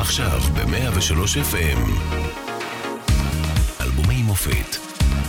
[0.00, 1.90] עכשיו ב-103 FM.
[3.80, 4.76] אלבומי מופת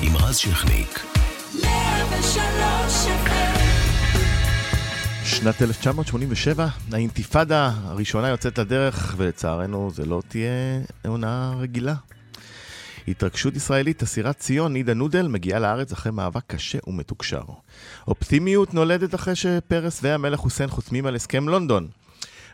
[0.01, 1.05] עם רז שכניק.
[1.61, 3.61] 103 FM
[5.25, 10.51] שנת 1987, האינתיפאדה הראשונה יוצאת לדרך, ולצערנו זה לא תהיה
[11.07, 11.95] עונה רגילה.
[13.07, 17.43] התרגשות ישראלית, אסירת ציון, נידה נודל, מגיעה לארץ אחרי מאבק קשה ומתוקשר.
[18.07, 21.87] אופטימיות נולדת אחרי שפרס והמלך חוסיין חותמים על הסכם לונדון.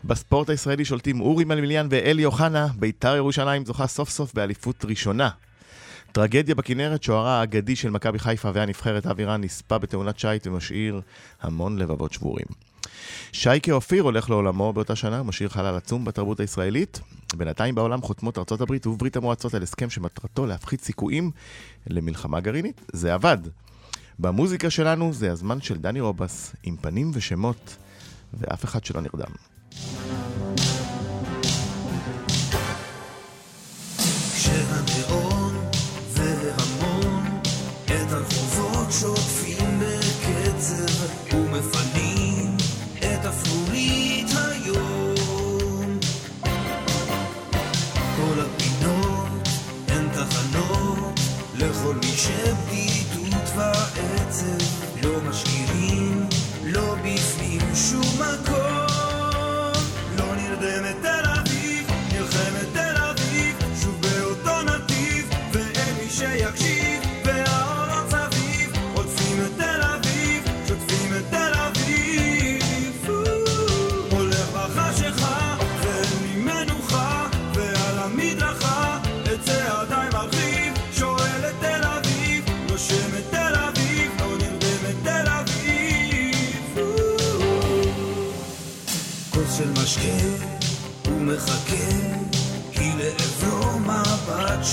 [0.04, 5.30] בספורט הישראלי שולטים אורי מלמיליאן ואלי אוחנה, בית"ר ירושלים זוכה סוף סוף באליפות ראשונה.
[6.12, 11.02] טרגדיה בכנרת, שוערה האגדי של מכבי חיפה והנבחרת אבירן נספה בתאונת שיט ומשאיר
[11.42, 12.46] המון לבבות שבורים.
[13.32, 17.00] שייקה אופיר הולך לעולמו באותה שנה, משאיר חלל עצום בתרבות הישראלית.
[17.36, 21.32] בינתיים בעולם חותמות ארצות הברית וברית המועצות על הסכם שמטרתו להפחית סיכויים
[21.88, 22.82] למלחמה גרעינית.
[22.94, 23.38] זה עבד.
[24.20, 27.78] במוזיקה שלנו זה הזמן של דני רובס, עם פנים ושמות,
[28.34, 29.32] ואף אחד שלא נרדם.
[29.86, 30.27] Bye.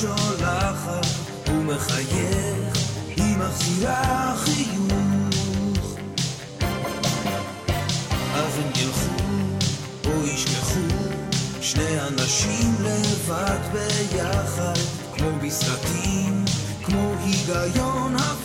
[0.01, 1.07] שולחת
[1.47, 2.79] הוא מחייך
[3.17, 5.97] היא מחזירה חיוך.
[8.35, 9.25] אז הם ילכו
[10.05, 10.81] או ישכחו
[11.61, 14.79] שני אנשים לבד ביחד
[15.17, 16.45] כמו בסרטים
[16.85, 18.44] כמו היגיון הפוך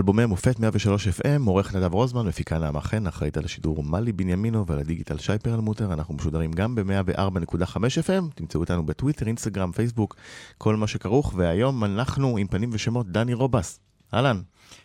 [0.00, 4.66] אלבומי מופת 103 FM, עורך נדב רוזמן, מפיקה נעמה חן, אחראית על השידור מלי בנימינו
[4.66, 5.92] ועל הדיגיטל שי פרלמוטר.
[5.92, 10.16] אנחנו משודרים גם ב-104.5 FM, תמצאו אותנו בטוויטר, אינסטגרם, פייסבוק,
[10.58, 13.80] כל מה שכרוך, והיום אנחנו עם פנים ושמות דני רובס.
[14.14, 14.40] אהלן.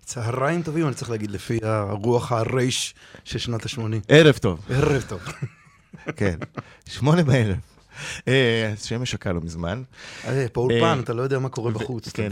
[0.06, 3.80] צהריים טובים, אני צריך להגיד, לפי הרוח הרייש של שנות ה-80.
[4.08, 4.66] ערב טוב.
[4.70, 5.22] ערב טוב.
[6.16, 6.38] כן.
[6.90, 7.75] שמונה בערב.
[8.28, 9.84] אה, שמש שקע לא מזמן.
[10.28, 12.10] אה, פה אולפן, אתה לא יודע מה קורה בחוץ.
[12.10, 12.32] כן,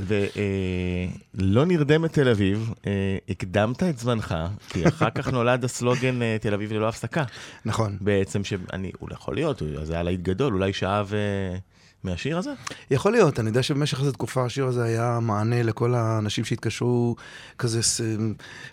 [1.36, 4.36] ולא נרדמת תל אביב, אה, הקדמת את זמנך,
[4.70, 7.24] כי אחר כך נולד הסלוגן אה, תל אביב ללא הפסקה.
[7.66, 7.98] נכון.
[8.02, 11.58] בעצם שאני, הוא יכול להיות, זה היה להיט גדול, אולי שאב אה,
[12.04, 12.52] מהשיר הזה?
[12.92, 17.16] יכול להיות, אני יודע שבמשך איזו תקופה השיר הזה היה מענה לכל האנשים שהתקשרו,
[17.58, 18.02] כזה ס-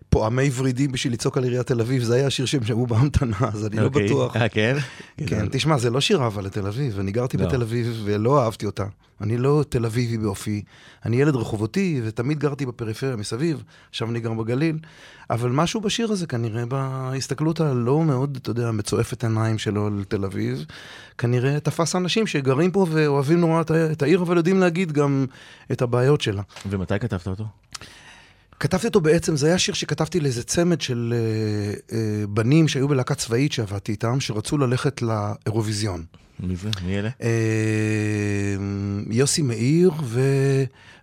[0.08, 3.66] פועמי ורידים בשביל לצעוק על עיריית תל אביב, זה היה השיר שהם שמעו בהמתנה, אז
[3.66, 4.06] אני לא אוקיי.
[4.06, 4.36] בטוח.
[4.36, 4.76] אה, כן?
[5.26, 7.46] כן, תשמע, זה לא שיר אהבה לתל אביב, אני גרתי לא.
[7.46, 8.84] בתל אביב ולא אהבתי אותה.
[9.20, 10.62] אני לא תל אביבי באופי,
[11.06, 14.78] אני ילד רחובותי ותמיד גרתי בפריפריה מסביב, עכשיו אני גר בגליל,
[15.30, 20.24] אבל משהו בשיר הזה כנראה בהסתכלות הלא מאוד, אתה יודע, מצועפת עיניים שלו על תל
[20.24, 20.64] אביב,
[21.18, 23.62] כנראה תפס אנשים שגרים פה ואוהבים נורא
[23.92, 25.26] את העיר, אבל יודעים להגיד גם
[25.72, 26.42] את הבעיות שלה.
[26.66, 27.44] ומתי כתבת אותו?
[28.60, 33.14] כתבתי אותו בעצם, זה היה שיר שכתבתי לאיזה צמד של אה, אה, בנים שהיו בלהקה
[33.14, 36.04] צבאית שעבדתי איתם, שרצו ללכת לאירוויזיון.
[36.42, 36.68] מי זה?
[36.86, 37.08] מי אלה?
[37.22, 38.56] אה,
[39.10, 39.90] יוסי מאיר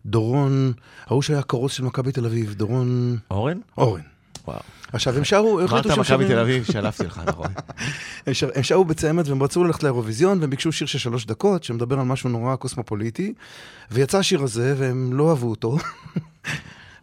[0.06, 0.74] ודורון,
[1.08, 3.58] ההוא שהיה כרוז של מכבי תל אביב, דורון אורן?
[3.78, 4.02] אורן.
[4.48, 4.60] וואו.
[4.94, 7.48] עכשיו, הם שרו, אמרת החליטו שהם מכבי שרים- תל אביב, שלפתי לך, נכון.
[8.56, 12.06] הם שרו בצמד והם רצו ללכת לאירוויזיון והם ביקשו שיר של שלוש דקות שמדבר על
[12.06, 13.34] משהו נורא קוסמופוליטי
[13.92, 15.78] ויצא השיר הזה והם לא אהבו אותו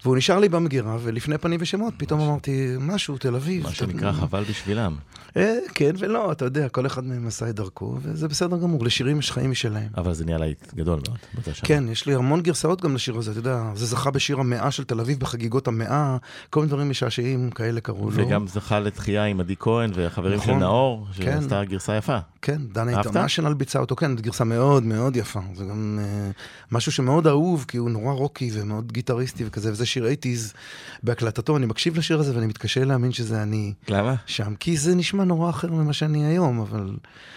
[0.04, 3.62] והוא נשאר לי במגירה ולפני פנים ושמות פתאום אמרתי משהו תל אביב.
[3.62, 4.96] מה שנקרא חבל בשבילם.
[5.36, 9.18] אה, כן ולא אתה יודע כל אחד מהם עשה את דרכו וזה בסדר גמור לשירים
[9.18, 9.88] יש חיים משלהם.
[9.96, 11.68] אבל זה נהיה להיט גדול מאוד באותה שנה.
[11.68, 14.84] כן, יש לי המון גרסאות גם לשיר הזה, אתה יודע, זה זכה בשיר המאה של
[14.84, 16.16] תל אביב בחגיגות המאה,
[16.50, 18.16] כל מיני דברים משעשעים כאלה קראו לו.
[18.16, 20.58] וגם זכה לתחייה עם עדי כהן והחברים של נכון.
[20.58, 21.22] נאור, כן.
[21.40, 22.18] שעשתה גרסה יפה.
[22.42, 22.90] כן, דנה?
[22.90, 25.40] אינטרנשיונל ביצע אותו, כן, גרסה מאוד מאוד יפה.
[25.54, 26.34] זה גם uh,
[26.72, 30.54] משהו שמאוד אהוב, כי הוא נורא רוקי ומאוד גיטריסטי וכזה, וזה שיר 80's
[31.02, 31.56] בהקלטתו.
[31.56, 34.14] אני מקשיב לשיר הזה ואני מתקשה להאמין שזה אני למה?
[34.26, 36.96] שם, כי זה נשמע נורא אחר ממה שאני היום, אבל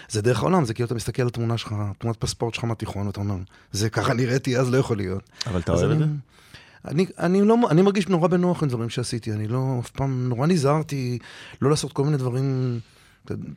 [0.09, 3.19] זה דרך העולם, זה כאילו אתה מסתכל על התמונה שלך, תמונת פספורט שלך מהתיכון, ואתה
[3.19, 3.35] אומר,
[3.71, 5.29] זה ככה נראיתי אז, לא יכול להיות.
[5.47, 6.11] אבל אתה אוהב את אני- זה?
[6.87, 10.47] אני, אני, לא, אני מרגיש נורא בנוח עם דברים שעשיתי, אני לא, אף פעם נורא
[10.47, 11.17] נזהרתי
[11.61, 12.79] לא לעשות כל מיני דברים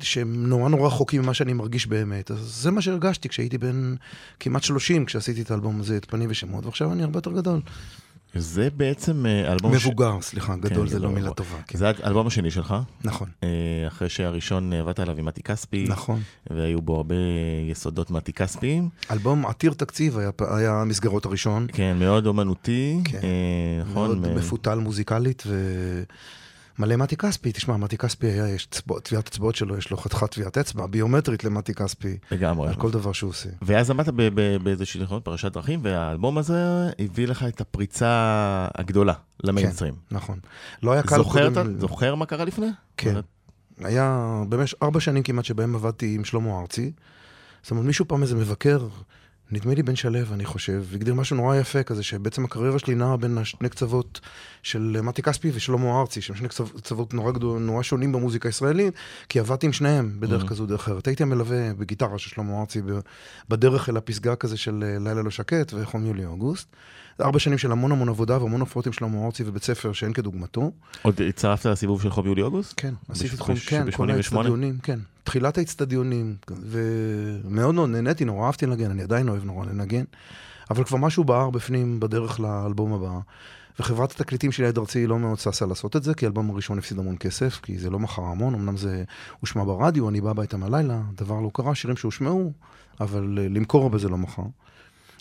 [0.01, 2.31] שהם נורא נורא רחוקים ממה שאני מרגיש באמת.
[2.31, 3.95] אז זה מה שהרגשתי כשהייתי בן
[4.41, 7.61] כמעט 30, כשעשיתי את האלבום הזה, את פנים ושמות, ועכשיו אני הרבה יותר גדול.
[8.35, 9.79] זה בעצם אה, אלבום...
[9.79, 11.35] ש- מבוגר, סליחה, גדול זה כן, לא גדול, מילה גדול.
[11.35, 11.57] טובה.
[11.67, 11.79] כן.
[11.79, 12.75] זה האלבום השני שלך,
[13.05, 13.49] נכון, אה,
[13.89, 16.21] אחרי שהראשון עבדת עליו עם מתי כספי, נכון.
[16.51, 17.15] והיו בו הרבה
[17.71, 18.89] יסודות מתי כספיים.
[19.11, 23.19] אלבום עתיר תקציב היה, היה המסגרות הראשון, כן, מאוד אומנותי, כן.
[23.23, 24.19] אה, נכון?
[24.21, 25.43] מאוד מ- מפותל מוזיקלית
[26.81, 27.53] ומלא מתי כספי.
[27.53, 28.67] תשמע, מתי כספי היה, יש
[29.03, 32.69] טביעת אצבעות שלו, יש לו חתיכת טביעת אצבע ביומטרית למתי כספי, לגמרי.
[32.69, 33.49] על כל דבר שהוא עושה.
[33.63, 34.09] ואז עמדת
[34.63, 39.13] באיזושהי נכונות פרשת דרכים, והאלבום הזה הביא לך את הפריצה הגדולה
[39.45, 39.95] למיינסטרים.
[40.11, 40.39] נכון.
[40.83, 41.53] לא היה קל זוכר, קודם...
[41.53, 42.67] אתה, זוכר מה קרה לפני?
[42.97, 43.15] כן.
[43.79, 46.93] היה במשך ארבע שנים כמעט שבהם עבדתי עם שלמה ארצי.
[47.63, 48.87] זאת אומרת, מישהו פעם איזה מבקר,
[49.53, 53.17] נדמה לי בן שלו, אני חושב, הגדיר משהו נורא יפה כזה, שבעצם הקריירה שלי נעה
[53.17, 54.21] בין השני קצוות
[54.63, 58.95] של מתי כספי ושלמה ארצי, שהם שני קצו- קצוות נורא, גדול, נורא שונים במוזיקה הישראלית,
[59.29, 60.47] כי עבדתי עם שניהם בדרך Mhm.
[60.49, 61.07] כזו דרך אחרת.
[61.07, 62.83] הייתי המלווה בגיטרה של שלמה ארצי
[63.49, 66.25] בדרך אל הפסגה כזה של אה, לילה לא שקט וחום יולי
[67.21, 67.27] אוגוסט.
[67.27, 70.71] ארבע שנים של המון המון עבודה והמון הופעות עם שלמה ארצי ובית ספר שאין כדוגמתו.
[71.03, 72.75] עוד הצטרפת לסיבוב של חוב יולי-אוגוסט?
[72.77, 74.17] כן, עשיתי תחום, כן, כל ב- 88?
[74.49, 74.99] האצטדיונים, כן.
[75.25, 80.05] תחילת האצטדיונים, ומאוד מאוד נהניתי, נורא אהבתי לנגן, אני עדיין אוהב נורא לנגן,
[80.71, 83.19] אבל כבר משהו בער בפנים בדרך לאלבום הבא.
[83.81, 86.99] וחברת התקליטים של יד ארצי לא מאוד ששה לעשות את זה, כי האלבום הראשון הפסיד
[86.99, 89.05] המון כסף, כי זה לא מכר המון, אמנם זה
[89.41, 92.53] הושמע ברדיו, אני בא הביתה מהלילה, דבר לא קרה, שירים שהושמעו,
[93.01, 94.43] אבל אה, למכור הרבה זה לא מכר.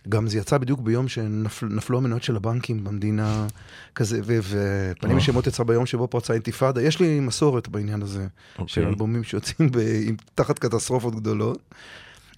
[0.10, 3.48] גם זה יצא בדיוק ביום שנפלו המניות של הבנקים במדינה,
[3.96, 5.18] כזה, ופנים אה.
[5.18, 6.82] ושמות יצא ביום שבו פרצה אינתיפאדה.
[6.82, 8.86] יש לי מסורת בעניין הזה, של אוקיי.
[8.86, 9.78] אלבומים שיוצאים ב-
[10.08, 11.60] עם- תחת קטסטרופות גדולות.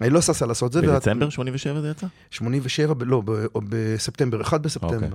[0.02, 0.88] אני לא ששה לעשות את זה.
[0.88, 2.08] בדצמבר 87 זה יצא?
[2.32, 4.96] 87, ב- לא, ב- בספטמבר, 1 בספטמבר.
[4.96, 5.10] אוקיי.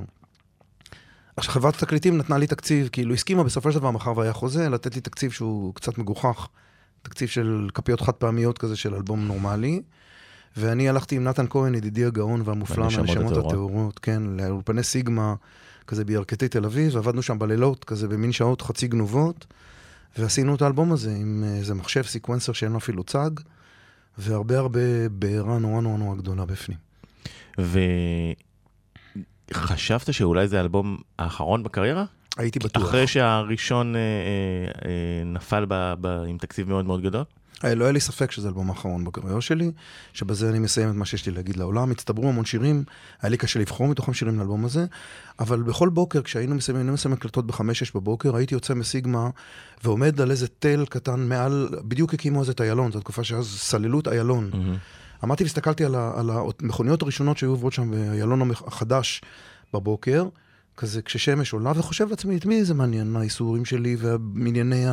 [1.36, 4.94] עכשיו, חברת התקליטים נתנה לי תקציב, כאילו הסכימה בסופו של דבר, מאחר והיה חוזה, לתת
[4.94, 6.48] לי תקציב שהוא קצת מגוחך.
[7.02, 9.82] תקציב של כפיות חד פעמיות כזה של אלבום נורמלי.
[10.56, 13.46] ואני הלכתי עם נתן כהן, ידידי הגאון והמופלא מהנשמות.
[13.46, 15.34] הטהורות, כן, לאולפני סיגמה,
[15.86, 19.46] כזה בירכתי תל אביב, ועבדנו שם בלילות, כזה במין שעות חצי גנובות,
[20.18, 23.30] ועשינו את האלבום הזה עם אה, איזה מחשב סיקוונסר שאין לו אפילו צג,
[24.18, 26.78] והרבה הרבה בעירה נורא נורא נורא גדולה בפנים.
[29.50, 32.04] וחשבת שאולי זה האלבום האחרון בקריירה?
[32.36, 32.82] הייתי בטוח.
[32.82, 34.06] אחרי שהראשון אה, אה,
[34.88, 37.25] אה, נפל ב, ב, עם תקציב מאוד מאוד גדול?
[37.64, 39.70] אה, לא היה לי ספק שזה האלבום האחרון בקריירה שלי,
[40.12, 41.90] שבזה אני מסיים את מה שיש לי להגיד לעולם.
[41.90, 42.84] הצטברו המון שירים,
[43.22, 44.86] היה לי קשה לבחור מתוכם שירים לאלבום הזה,
[45.38, 49.30] אבל בכל בוקר, כשהיינו מסיימים, היינו מסיימים הקלטות בחמש-שש בבוקר, הייתי יוצא מסיגמה
[49.84, 54.00] ועומד על איזה תל קטן מעל, בדיוק הקימו אז את איילון, זו תקופה שאז סללו
[54.00, 54.50] את איילון.
[55.22, 59.20] עמדתי והסתכלתי על, ה, על המכוניות הראשונות שהיו עוברות שם באיילון החדש
[59.75, 60.25] בבוקר,
[60.76, 64.85] כזה כששמש עולה, וחושב לעצמי, את מי זה מעניין, האיסורים שלי, וענייני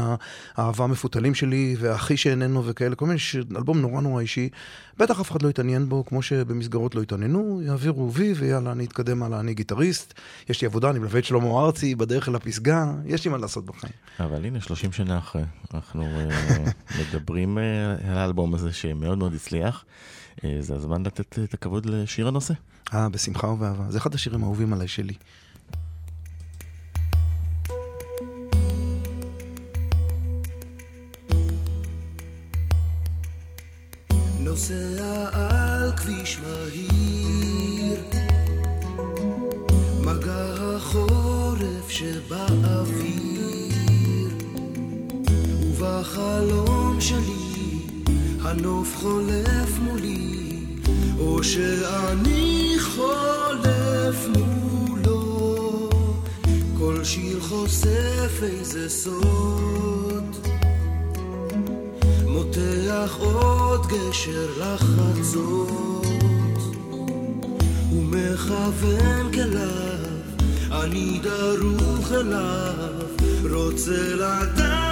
[0.56, 3.36] האהבה המפותלים שלי, והאחי שאיננו וכאלה, כל מיני, ש...
[3.36, 4.50] אלבום נורא נורא אישי.
[4.98, 9.24] בטח אף אחד לא יתעניין בו, כמו שבמסגרות לא התעניינו, יעבירו וי, ויאללה, אני אתקדם
[9.24, 10.14] הלאה, אני גיטריסט,
[10.50, 13.66] יש לי עבודה, אני מלווה את שלמה ארצי בדרך אל הפסגה, יש לי מה לעשות
[13.66, 13.94] בחיים.
[14.20, 16.66] אבל הנה, 30 שנה אחרי, אנחנו אה,
[17.00, 19.86] מדברים אה, על האלבום הזה שמאוד מאוד הצליח.
[20.44, 22.54] אה, זה הזמן לתת את הכבוד לשיר הנושא.
[22.94, 23.92] אה, בשמחה ובאהבה.
[23.92, 25.14] זה אחד השירים האהובים עליי שלי.
[34.54, 38.00] נוסע על כביש מהיר,
[40.02, 43.72] מגע החורף שבאוויר,
[45.62, 47.80] ובחלום שלי
[48.42, 50.66] הנוף חולף מולי,
[51.20, 55.90] או שאני חולף מולו,
[56.78, 60.53] כל שיר חושף איזה סוד.
[62.34, 66.06] מותח עוד גשר לחצות
[67.92, 70.10] ומכוון כליו,
[70.72, 73.06] אני דרוך אליו,
[73.44, 74.83] רוצה לדעת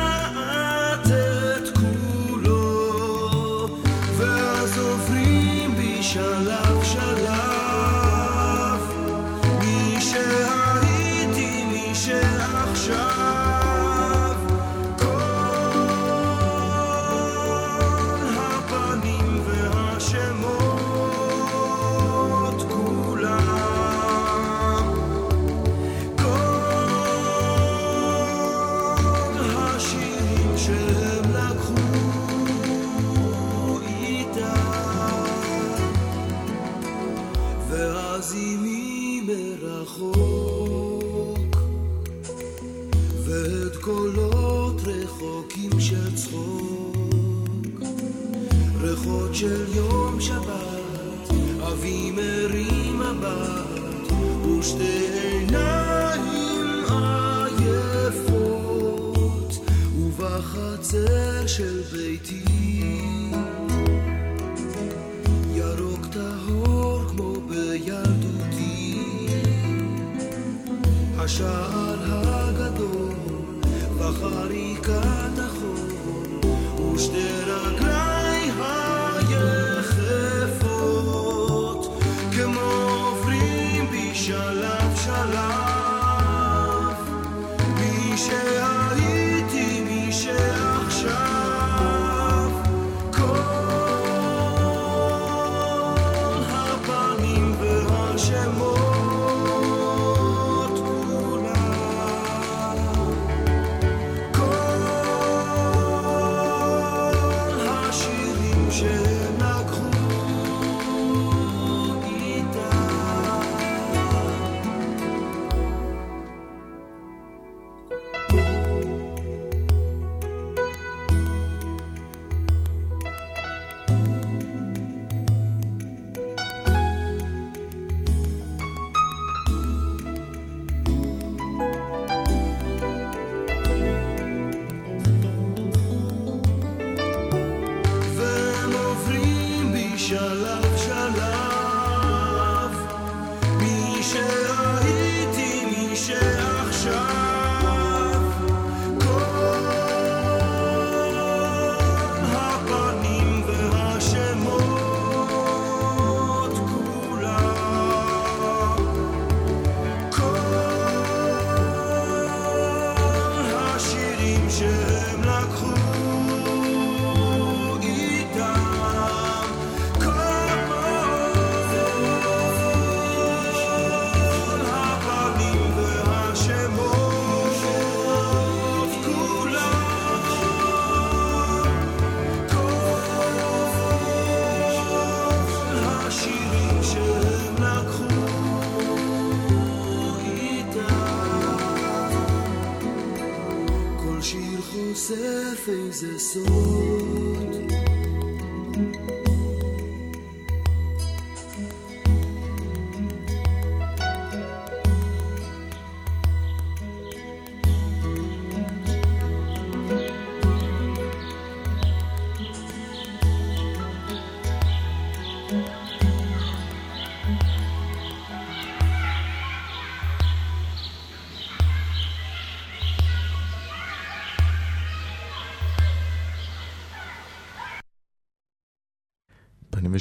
[194.96, 197.61] שיר חושף איזה סוד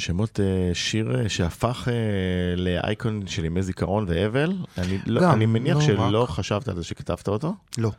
[0.01, 4.53] ושמות, אה, שיר אה, שהפך אה, לאייקון של ימי זיכרון ואבל.
[4.77, 6.29] אני, לא, גם, אני מניח לא שלא רק.
[6.29, 7.91] חשבת על זה שכתבת אותו, לא.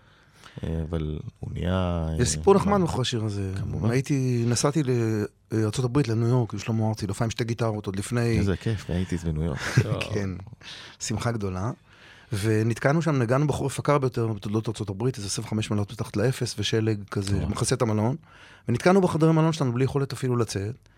[0.62, 2.08] אבל הוא נהיה...
[2.18, 3.52] יש סיפור נחמד מאחורי השיר הזה.
[3.60, 3.90] כמובן.
[3.90, 4.82] הייתי, נסעתי
[5.52, 8.38] לארה"ב, לניו יורק, עם שלמה ארצי, להופעה עם שתי גיטרות עוד לפני...
[8.38, 9.58] איזה כיף, הייתי בניו יורק.
[10.14, 10.30] כן,
[11.00, 11.70] שמחה גדולה.
[12.32, 17.46] ונתקענו שם, נגענו בחורף הקר ביותר בתולדות הברית, איזה 25 מעלות מתחת לאפס, ושלג כזה.
[17.46, 18.16] מכסה את המלון.
[18.68, 20.88] ונתקענו בחדרי מלון שלנו בלי יכולת אפילו לצאת.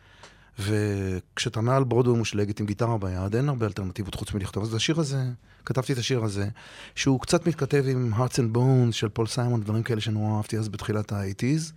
[0.58, 4.62] וכשאתה מעל ברודווי מושלגת עם גיטרה ביד, אין הרבה אלטרנטיבות חוץ מלכתוב.
[4.62, 5.23] אז השיר הזה,
[5.64, 6.49] כתבתי את השיר הזה,
[6.94, 10.68] שהוא קצת מתכתב עם Hearts and Bones של פול סיימון, דברים כאלה שנורא אהבתי אז
[10.68, 11.73] בתחילת ה-80's.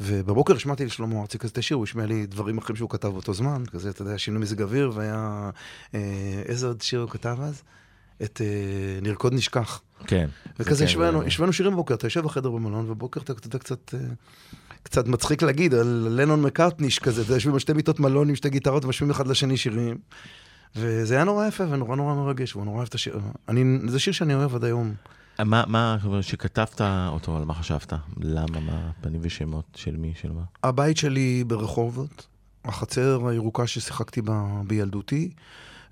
[0.00, 3.34] ובבוקר השמעתי לשלמה ארצי כזה את השיר, הוא השמיע לי דברים אחרים שהוא כתב באותו
[3.34, 5.50] זמן, כזה, אתה יודע, שינוי מזג אוויר, והיה...
[5.94, 7.62] אה, איזה עוד שיר הוא כתב אז?
[8.22, 9.80] את אה, נרקוד נשכח.
[10.06, 10.28] כן.
[10.58, 13.58] וכזה זה כן, השווינו, השווינו שירים בבוקר, אתה יושב בחדר במלון, ובבוקר אתה אתה יודע
[13.58, 13.94] קצת...
[13.94, 14.00] אה,
[14.86, 18.50] קצת מצחיק להגיד, על לנון מקארטניש כזה, אתה יושבים על שתי מיטות מלון עם שתי
[18.50, 19.98] גיטרות ומשמיעים אחד לשני שירים.
[20.76, 23.20] וזה היה נורא יפה ונורא נורא מרגש, והוא נורא אוהב את השיר.
[23.48, 24.94] אני, זה שיר שאני אוהב עד היום.
[25.44, 27.92] מה, מה, אומרת, שכתבת אותו, על מה חשבת?
[28.20, 30.42] למה, מה, פנים ושמות, של מי, של מה?
[30.64, 32.26] הבית שלי ברחובות,
[32.64, 35.30] החצר הירוקה ששיחקתי בה בילדותי,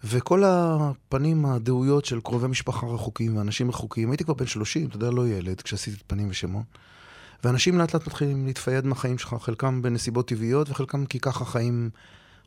[0.04, 4.10] וכל הפנים הדהויות של קרובי משפחה רחוקים ואנשים רחוקים.
[4.10, 6.64] הייתי כבר בן 30, אתה יודע, לא ילד, כשעשיתי את פנים ושמות.
[7.44, 11.90] ואנשים לאט לאט מתחילים להתפייד מהחיים שלך, חלקם בנסיבות טבעיות וחלקם כי ככה החיים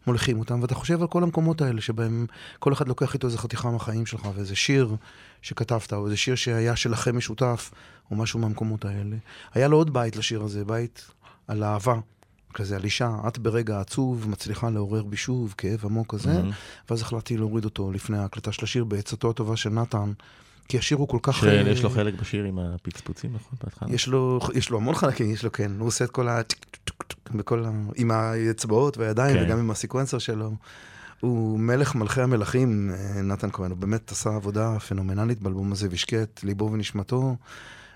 [0.07, 0.61] מוליכים אותם.
[0.61, 2.25] ואתה חושב על כל המקומות האלה שבהם
[2.59, 4.95] כל אחד לוקח איתו איזה חתיכה מהחיים שלך, ואיזה שיר
[5.41, 7.71] שכתבת, או איזה שיר שהיה שלכם משותף,
[8.11, 9.15] או משהו מהמקומות האלה.
[9.53, 11.05] היה לו עוד בית לשיר הזה, בית
[11.47, 11.99] על אהבה.
[12.53, 16.51] כזה על אישה, את ברגע עצוב מצליחה לעורר בי שוב כאב עמוק כזה, מהמם.
[16.89, 20.11] ואז החלטתי להוריד אותו לפני ההקלטה של השיר בעצתו הטובה של נתן,
[20.67, 21.43] כי השיר הוא כל כך...
[21.43, 23.57] אה, שיש לו חלק בשיר עם הפצפוצים, נכון?
[23.63, 23.93] בהתחלה?
[23.93, 26.41] יש לו, יש לו המון חלקים, יש לו, כן, הוא עושה את כל ה...
[27.35, 27.71] בכל ה...
[27.95, 29.43] עם האצבעות והידיים, כן.
[29.43, 30.51] וגם עם הסקוונסר שלו.
[31.19, 36.23] הוא מלך מלכי המלכים, אה, נתן כהן, הוא באמת עשה עבודה פנומנלית באלבום הזה, והשקיע
[36.23, 37.35] את ליבו ונשמתו,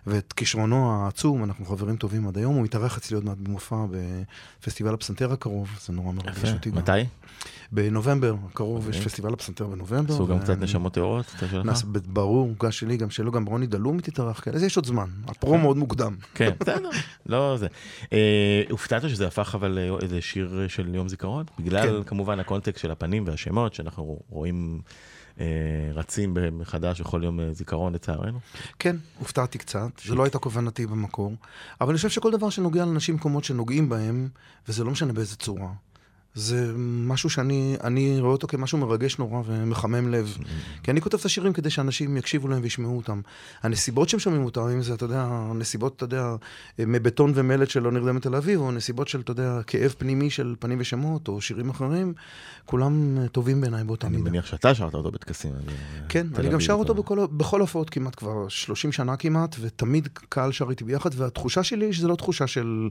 [0.07, 4.93] ואת כישרונו העצום, אנחנו חברים טובים עד היום, הוא התארח אצלי עוד מעט במופע בפסטיבל
[4.93, 6.51] הפסנתר הקרוב, זה נורא מרגש יפה.
[6.53, 6.71] אותי.
[6.71, 6.91] מתי?
[7.71, 9.09] בנובמבר הקרוב יש אוקיי.
[9.09, 10.13] פסטיבל הפסנתר בנובמבר.
[10.13, 11.25] עשו גם קצת נשמות טהורות?
[11.37, 11.65] אתה שלך?
[11.65, 15.67] נס- ברור, גם שלי, גם שלו, גם רוני דלומי תתארח, אז יש עוד זמן, הפרומו
[15.67, 16.15] עוד מוקדם.
[16.35, 16.89] כן, בסדר,
[17.25, 17.67] לא זה.
[18.13, 21.45] אה, הופתעת שזה הפך אבל אה, איזה שיר של יום זיכרון?
[21.59, 22.09] בגלל כן.
[22.09, 24.81] כמובן הקונטקסט של הפנים והשמות, שאנחנו רואים
[25.93, 28.39] רצים מחדש בכל יום אה, זיכרון לצערנו.
[28.79, 31.33] כן, הופתעתי קצת, זו לא הייתה כוונתי במקור,
[31.81, 34.29] אבל אני חושב שכל דבר שנוגע לאנשים במקומות שנוגעים בהם,
[34.67, 35.69] וזה לא משנה באיזה צורה.
[36.35, 40.37] זה משהו שאני אני רואה אותו כמשהו מרגש נורא ומחמם לב.
[40.83, 43.21] כי אני כותב את השירים כדי שאנשים יקשיבו להם וישמעו אותם.
[43.63, 46.35] הנסיבות שהם שומעים אותם, אם זה, אתה יודע, נסיבות, אתה יודע,
[46.79, 50.55] מבטון ומלט של לא נרדמת תל אביב, או נסיבות של, אתה יודע, כאב פנימי של
[50.59, 52.13] פנים ושמות, או שירים אחרים,
[52.65, 54.29] כולם אה, טובים בעיניי באותה אני מידה.
[54.29, 55.51] מניח שאתה שרת אותו בטקסים.
[55.53, 55.73] אה,
[56.09, 56.93] כן, אני גם שר אותו
[57.31, 61.93] בכל, ההופעות כמעט כבר 30 שנה כמעט, ותמיד קהל שר איתי ביחד, והתחושה שלי היא
[61.93, 62.89] שזו לא תחושה של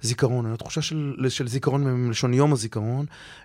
[0.00, 2.79] זיכרון, אלא תחושה של, של זיכרון מלשון יום הזיכרון,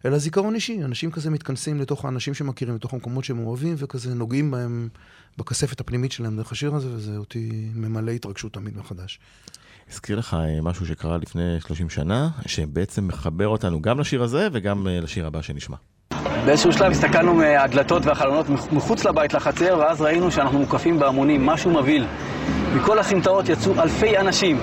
[0.06, 0.84] אלא זיכרון אישי.
[0.84, 4.90] אנשים כזה מתכנסים לתוך האנשים שמכירים, לתוך המקומות שהם אוהבים, וכזה נוגעים בהם
[5.38, 9.20] בכספת הפנימית שלהם דרך השיר הזה, וזה אותי ממלא התרגשות תמיד מחדש.
[9.92, 14.88] הזכיר לך אה, משהו שקרה לפני 30 שנה, שבעצם מחבר אותנו גם לשיר הזה וגם
[14.88, 15.78] אה, לשיר הבא שנשמע.
[16.46, 22.06] באיזשהו שלב הסתכלנו מהדלתות והחלונות מחוץ לבית לחצר, ואז ראינו שאנחנו מוקפים בהמונים, משהו מבהיל.
[22.76, 24.60] מכל הסמטאות יצאו אלפי אנשים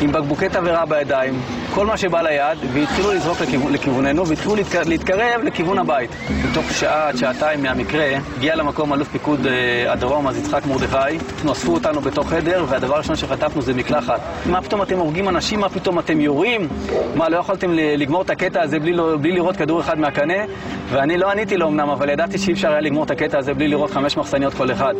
[0.00, 1.40] עם בקבוקי תבערה בידיים,
[1.74, 4.74] כל מה שבא ליד, והתחילו לזרוק לכיוון, לכיווננו, והתחילו להתק...
[4.86, 6.10] להתקרב לכיוון הבית.
[6.50, 8.06] בתוך שעה עד שעתיים מהמקרה,
[8.36, 11.18] הגיע למקום אלוף פיקוד אה, הדרום, אז יצחק מרדכי,
[11.52, 14.20] אספו אותנו בתוך חדר, והדבר הראשון שחטפנו זה מקלחת.
[14.46, 15.60] מה פתאום אתם הורגים אנשים?
[15.60, 16.68] מה פתאום אתם יורים?
[17.14, 20.44] מה, לא יכולתם לגמור את הקטע הזה בלי, לא- בלי לראות כדור אחד מהקנה?
[20.88, 23.68] ואני לא עניתי לו אמנם, אבל ידעתי שאי אפשר היה לגמור את הקטע הזה בלי
[23.68, 24.94] לראות חמש מחסניות כל אחד.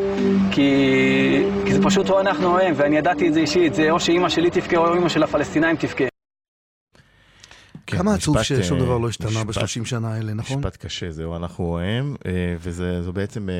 [0.50, 0.70] כי,
[1.66, 4.28] כי זה פשוט או אנחנו או הם, ואני ידעתי את זה אישית, זה או שאימא
[4.28, 6.04] שלי תבכה או אימא של הפלסטינאים תבכה.
[7.86, 10.58] כן, כמה עצוב ששום אה, דבר לא השתנה משפט- בשלושים שנה האלה, נכון?
[10.58, 13.54] משפט קשה, זהו, אנחנו הם, אה, וזו בעצם אה,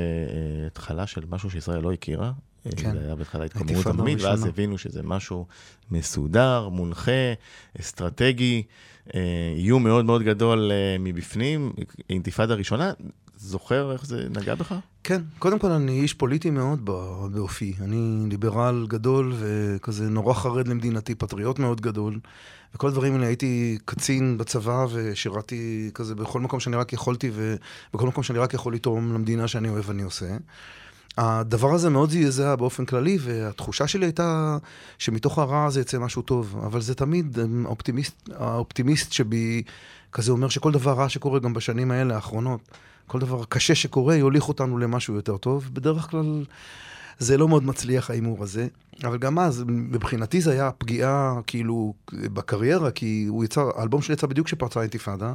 [0.67, 2.33] התחלה של משהו שישראל לא הכירה.
[2.77, 2.93] כן.
[2.93, 4.45] זה היה בהתחלה התקוממות עממית, ואז.
[4.47, 5.47] הבינו שזה משהו
[5.91, 7.33] מסודר, מונחה,
[7.81, 8.63] אסטרטגי,
[9.57, 11.73] איום מאוד מאוד גדול אה, מבפנים,
[12.11, 12.93] אינתיפאדה ראשונה.
[13.37, 14.75] זוכר איך זה נגע בך?
[15.05, 16.85] כן, קודם כל אני איש פוליטי מאוד
[17.33, 17.75] באופי.
[17.81, 22.21] אני ליברל גדול וכזה נורא חרד למדינתי, פטריוט מאוד גדול.
[22.75, 28.23] וכל הדברים האלה, הייתי קצין בצבא ושירתי כזה בכל מקום שאני רק יכולתי ובכל מקום
[28.25, 30.37] שאני רק יכול לתרום למדינה שאני אוהב אני עושה.
[31.19, 34.59] הדבר הזה מאוד זעזע באופן כללי, והתחושה שלי הייתה
[34.99, 36.63] שמתוך הרע הזה יצא משהו טוב.
[36.67, 39.63] אבל זה תמיד האופטימיסט, האופטימיסט שבי
[40.13, 42.61] כזה אומר שכל דבר רע שקורה גם בשנים האלה, האחרונות,
[43.07, 45.71] כל דבר קשה שקורה, יוליך אותנו למשהו יותר טוב.
[45.73, 46.45] בדרך כלל
[47.19, 48.67] זה לא מאוד מצליח ההימור הזה.
[49.03, 54.27] אבל גם אז, מבחינתי זה היה פגיעה, כאילו, בקריירה, כי הוא יצא, האלבום שלי יצא
[54.27, 55.35] בדיוק כשפרצה האינתיפאדה,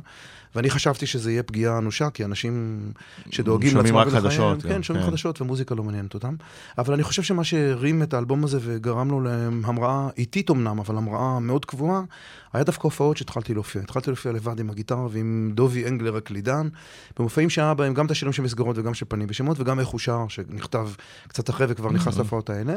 [0.55, 2.79] ואני חשבתי שזה יהיה פגיעה אנושה, כי אנשים
[3.29, 5.11] שדואגים שומעים לעצמם רק חדשות, כן, גם, שומעים כן.
[5.11, 6.35] חדשות, ומוזיקה לא מעניינת אותם.
[6.77, 11.39] אבל אני חושב שמה שהרים את האלבום הזה וגרם לו להמראה איטית אמנם, אבל המראה
[11.39, 12.01] מאוד קבועה,
[12.53, 13.81] היה דווקא הופעות שהתחלתי להופיע.
[13.81, 16.67] התחלתי להופיע לבד עם הגיטרה ועם דובי אנגלר הקלידן,
[17.19, 19.99] במופעים שהיה בהם גם את השירים של מסגרות וגם של פנים ושמות, וגם איך הוא
[19.99, 20.89] שר, שנכתב
[21.27, 22.73] קצת אחרי וכבר נכנס להופעות האלה.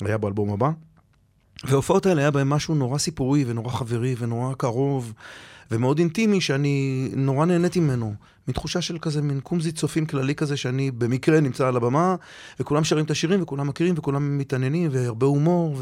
[0.00, 0.70] היה באלבום הבא.
[1.64, 5.12] וההופעות האלה היה בהם משהו נורא סיפורי ונורא חברי ונורא קרוב
[5.70, 8.14] ומאוד אינטימי שאני נורא נהניתי ממנו.
[8.48, 12.16] מתחושה של כזה מין קומזי צופים כללי כזה שאני במקרה נמצא על הבמה
[12.60, 15.76] וכולם שרים את השירים וכולם מכירים וכולם מתעניינים והרבה הומור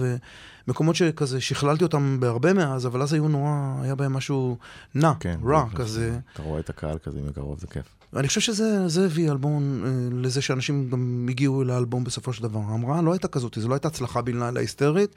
[0.69, 3.51] ומקומות שכזה שכללתי אותם בהרבה מאז אבל אז היו נורא,
[3.83, 4.57] היה בהם משהו
[4.95, 6.19] נע, כן, רע זה- כזה.
[6.33, 7.87] אתה רואה את הקהל כזה מקרוב, זה כיף.
[8.15, 12.43] ואני חושב שזה זה הביא אלבום אה, לזה שאנשים גם הגיעו אל האלבום בסופו של
[12.43, 12.61] דבר.
[12.61, 15.15] ההמראה לא הייתה כזאת, זו לא הייתה הצלחה בן לילה היסטרית,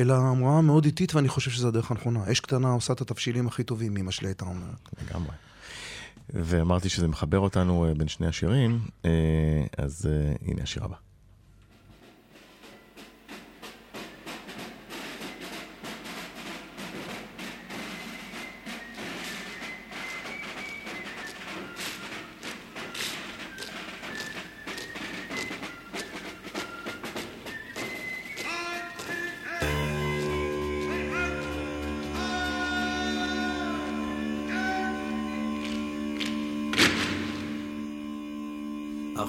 [0.00, 2.32] אלא המראה מאוד איטית, ואני חושב שזו הדרך הנכונה.
[2.32, 4.88] אש קטנה עושה את התבשילים הכי טובים, אמא שלי הייתה אומרת.
[5.02, 5.30] לגמרי.
[6.34, 9.10] ואמרתי שזה מחבר אותנו אה, בין שני השירים, אה,
[9.78, 10.08] אז
[10.46, 10.96] הנה השיר הבא.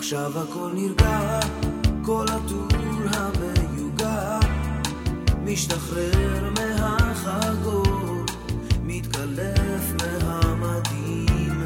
[0.05, 1.39] עכשיו הכל נרגע,
[2.05, 2.67] כל הטור
[3.05, 4.39] המיוגע.
[5.43, 8.25] משתחרר מהחגור,
[8.83, 11.63] מתקלף מהמדים.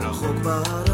[0.00, 0.91] רחוק בערפל,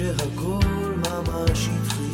[0.00, 0.60] כשהכל
[0.96, 2.09] ממש התחיל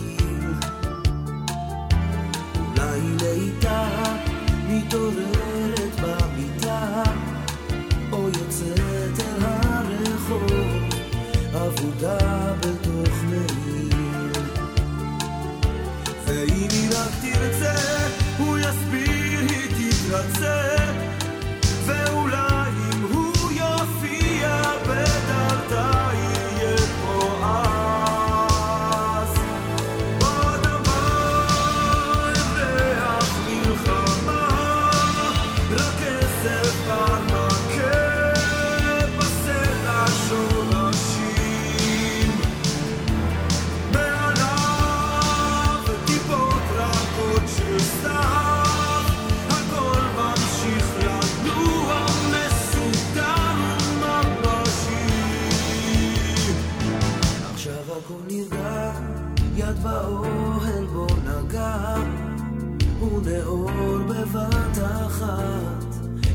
[63.57, 65.85] הכל בבת אחת,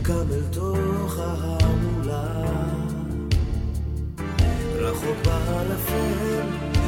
[0.02, 2.32] קם אל תוך ההמולה.
[4.76, 6.46] רחוק באלפים,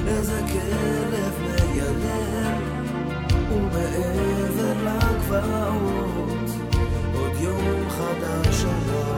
[0.07, 2.61] איזה כלב מיילל,
[3.51, 6.49] ומעבר לגבעות,
[7.15, 9.12] עוד יום חדש עליו.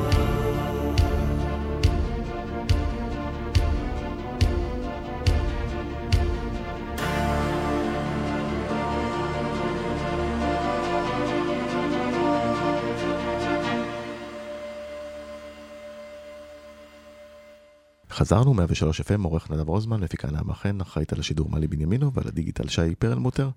[18.15, 22.27] חזרנו, 103 FM, עורך נדב רוזמן, מפיקה נעמה חן, אחראית על השידור מלי בנימינו ועל
[22.27, 23.49] הדיגיטל שי פרלמוטר.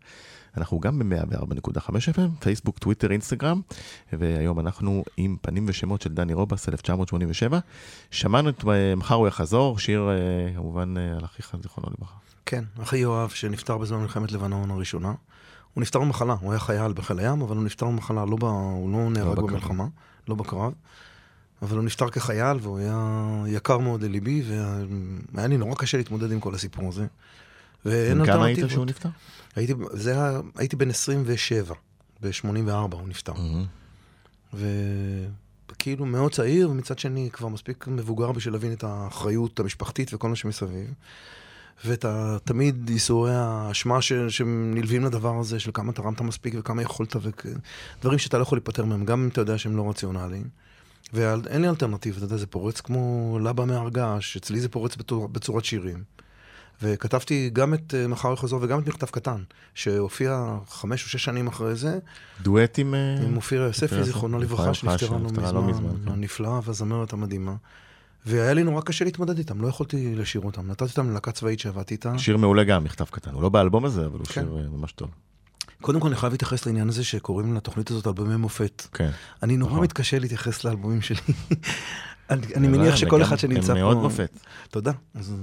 [0.57, 3.61] אנחנו גם ב-104.5 FM, פייסבוק, טוויטר, אינסטגרם,
[4.13, 7.59] והיום אנחנו עם פנים ושמות של דני רובס, 1987.
[8.11, 12.15] שמענו את אה, מחר הוא יחזור, שיר אה, כמובן אה, על אחיך, זיכרונו לברכה.
[12.47, 15.13] כן, אחי יואב, שנפטר בזמן מלחמת לבנון הראשונה.
[15.75, 18.45] הוא נפטר במחלה, הוא היה חייל בחיל הים, אבל הוא נפטר במחלה, לא ב...
[18.45, 19.51] הוא לא נהרג בקרב.
[19.51, 19.87] במלחמה,
[20.29, 20.73] לא בקרב.
[21.63, 24.43] אבל הוא נפטר כחייל, והוא היה יקר מאוד לליבי,
[25.33, 27.07] והיה לי נורא קשה להתמודד עם כל הסיפור הזה.
[27.85, 28.71] ואין כמה היית אלטרנטיבות.
[28.71, 29.09] שהוא נפטר?
[29.57, 31.75] הייתי, זה היה, הייתי בן 27,
[32.23, 33.33] ב-84 הוא נפטר.
[34.55, 40.37] וכאילו מאוד צעיר, ומצד שני כבר מספיק מבוגר בשביל להבין את האחריות המשפחתית וכל מה
[40.37, 40.93] שמסביב.
[41.85, 42.05] ואת
[42.45, 48.39] תמיד ייסורי האשמה ש- שנלווים לדבר הזה, של כמה תרמת מספיק וכמה יכולת, ודברים שאתה
[48.39, 50.49] לא יכול להיפטר מהם, גם אם אתה יודע שהם לא רציונליים.
[51.13, 55.29] ואין לי אלטרנטיבה, אתה יודע, זה פורץ כמו לבה מהר געש, אצלי זה פורץ בתור,
[55.29, 56.03] בצורת שירים.
[56.83, 59.43] וכתבתי גם את אה, מחר יחזור וגם את מכתב קטן,
[59.75, 61.99] שהופיע חמש או שש שנים אחרי זה,
[62.43, 62.95] דואט עם...
[62.95, 66.13] אה, עם אופירה יוספי, זיכרונו לברכה, שנפטרה לא שנפטרה לא מזמן, כן.
[66.13, 67.55] הנפלאה והזמרת המדהימה.
[68.27, 70.71] והיה לי נורא קשה להתמודד איתם, לא יכולתי לשיר אותם.
[70.71, 72.19] נתתי אותם ללהקה צבאית שעבדתי איתה.
[72.19, 73.31] שיר מעולה גם, מכתב קטן.
[73.31, 74.33] הוא לא באלבום הזה, אבל הוא כן.
[74.33, 75.09] שיר אה, ממש טוב.
[75.81, 78.87] קודם כל אני חייב להתייחס לעניין הזה שקוראים לתוכנית הזאת אלבומי מופת.
[78.93, 79.11] כן.
[79.43, 79.85] אני נורא נכון.
[79.85, 81.21] מתקשה להתייחס לאלבומים שלי.
[82.31, 83.73] אני אני אבל מניח הם שכל אחד שנמצא פה...
[83.73, 84.31] הם מאוד מופת.
[84.71, 84.93] תודה.
[85.15, 85.35] אז,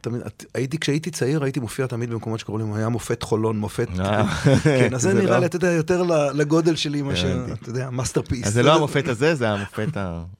[0.00, 0.22] תמיד,
[0.54, 3.88] הייתי, כשהייתי צעיר הייתי מופיע תמיד במקומות שקוראים, היה מופת חולון, מופת...
[4.00, 6.02] אה, כן, אז זה נראה לא- לי, אתה יודע, יותר
[6.34, 7.46] לגודל שלי מאשר.
[7.52, 8.46] אתה יודע, masterpiece.
[8.46, 9.88] אז זה לא המופת הזה, זה המופת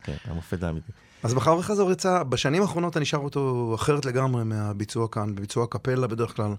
[0.02, 0.92] כן, המופת האמיתי.
[1.22, 6.06] אז בחר וחזור יצא, בשנים האחרונות אני שר אותו אחרת לגמרי מהביצוע כאן, בביצוע קפלה
[6.06, 6.54] בדרך כלל,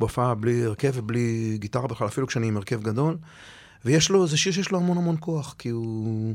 [0.00, 3.16] בהופעה בלי הרכב ובלי גיטרה בכלל, אפילו כשאני עם הרכב גדול.
[3.84, 6.34] ויש לו, זה שיר שיש לו המון המון כוח, כי הוא...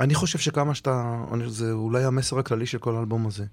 [0.00, 3.44] אני חושב שכמה שאתה, זה אולי המסר הכללי של כל האלבום הזה.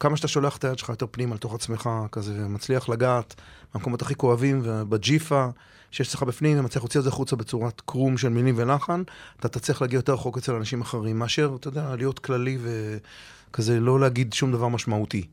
[0.00, 3.34] כמה שאתה שולח את היד שלך יותר פנימה לתוך עצמך, כזה, ומצליח לגעת
[3.74, 5.46] במקומות הכי כואבים, ובג'יפה
[5.90, 9.02] שיש אצלך בפנים, ומצליח להוציא את זה החוצה בצורת קרום של מילים ולחן,
[9.40, 14.00] אתה תצליח להגיע יותר רחוק אצל אנשים אחרים, מאשר, אתה יודע, להיות כללי וכזה, לא
[14.00, 15.26] להגיד שום דבר משמעותי.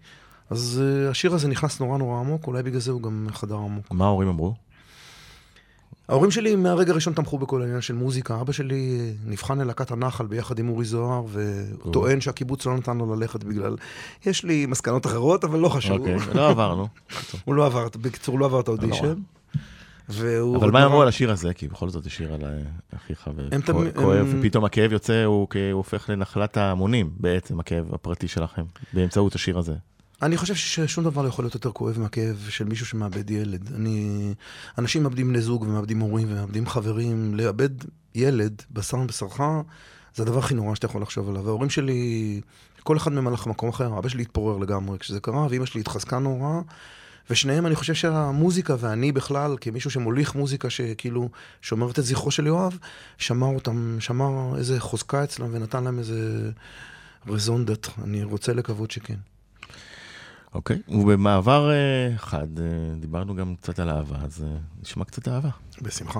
[0.49, 3.91] אז uh, השיר הזה נכנס נורא נורא עמוק, אולי בגלל זה הוא גם חדר עמוק.
[3.91, 4.53] מה ההורים אמרו?
[6.09, 8.41] ההורים שלי מהרגע הראשון תמכו בכל העניין של מוזיקה.
[8.41, 13.15] אבא שלי אה, נבחן ללהקת הנחל ביחד עם אורי זוהר, וטוען שהקיבוץ לא נתן לו
[13.15, 13.75] ללכת בגלל...
[14.25, 15.99] יש לי מסקנות אחרות, אבל לא חשוב.
[15.99, 16.87] אוקיי, לא עברנו.
[17.45, 19.13] הוא לא עבר, בקיצור, לא עבר את האודישן.
[20.09, 20.57] והוא...
[20.57, 21.53] אבל מה אמרו על השיר הזה?
[21.53, 22.49] כי בכל זאת זה שיר על אה,
[22.95, 29.57] אחיך וכואב, ופתאום הכאב יוצא, הוא הופך לנחלת ההמונים בעצם, הכאב הפרטי שלכם, באמצעות השיר
[29.57, 29.73] הזה.
[30.21, 33.73] אני חושב ששום דבר לא יכול להיות יותר כואב מהכאב של מישהו שמאבד ילד.
[33.75, 34.33] אני...
[34.77, 37.35] אנשים מאבדים בני זוג ומאבדים הורים ומאבדים חברים.
[37.35, 37.69] לאבד
[38.15, 39.41] ילד, בשר מבשרך,
[40.15, 41.43] זה הדבר הכי נורא שאתה יכול לחשוב עליו.
[41.43, 42.41] וההורים שלי,
[42.83, 43.99] כל אחד מהם הלך למקום אחר.
[43.99, 46.61] אבא שלי התפורר לגמרי כשזה קרה, ואימא שלי התחזקה נורא.
[47.29, 51.29] ושניהם, אני חושב שהמוזיקה, ואני בכלל, כמישהו שמוליך מוזיקה שכאילו
[51.61, 52.77] שומרת את זכרו של יואב,
[53.17, 56.51] שמר אותם, שמר איזה חוזקה אצלם ונתן להם איזה
[57.27, 57.87] רזון דת.
[58.03, 59.15] אני רוצה לקוות שכן.
[60.57, 62.65] אוקיי, ובמעבר אה, חד, אה,
[62.99, 65.49] דיברנו גם קצת על אהבה, אז אה, נשמע קצת אהבה.
[65.81, 66.19] בשמחה.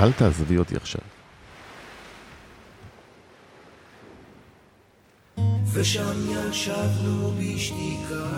[0.00, 1.00] אל תעזבי אותי עכשיו.
[5.72, 8.28] ושם ישבנו בשתיקה,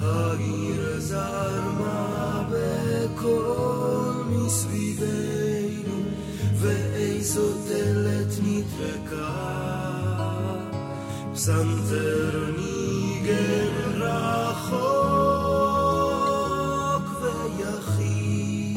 [0.00, 5.35] העיר זרמה בקול מסביבנו,
[7.26, 9.30] ואיזו דלת נטרקה,
[11.34, 14.86] פסנתר ניגן רחוק
[17.22, 18.76] ויחיד.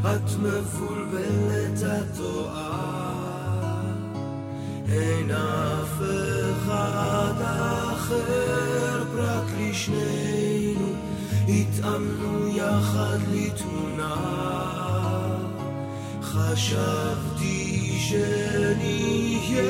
[0.00, 3.82] את מבולבלת, את טועה,
[4.92, 6.02] אין אף
[6.52, 10.88] אחד אחר פרט לשנינו,
[11.48, 14.67] התאמנו יחד לתמונה.
[16.38, 19.62] חשבתי שנהיה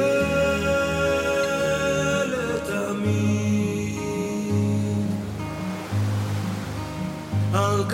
[2.25, 3.99] לתמיד.
[7.55, 7.85] אל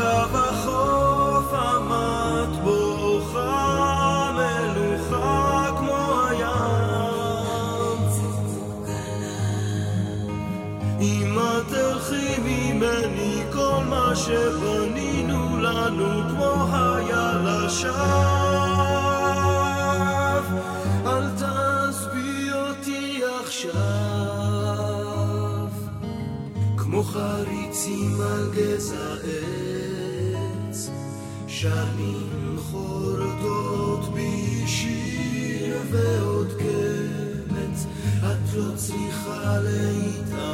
[31.65, 37.87] שנים חורטות בי שיר ועוד קמץ,
[38.19, 40.54] את לא צריכה להתאמץ,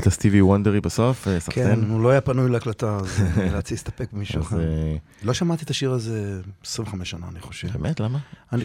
[0.00, 1.90] קטע סטיבי וונדרי בסוף, אה, כן, סחטיין.
[1.90, 4.60] הוא לא היה פנוי להקלטה, אז נאלצתי להסתפק במישהו אחר.
[4.60, 7.68] אה, לא שמעתי את השיר הזה 25 שנה, אני חושב.
[7.72, 8.18] באמת, למה?